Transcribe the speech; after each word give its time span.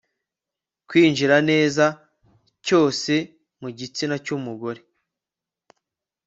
kwinjira 0.87 1.35
neza 1.49 1.85
cyose 2.65 3.13
mu 3.61 3.69
gitsina 3.77 4.15
cy'umugore 4.25 4.81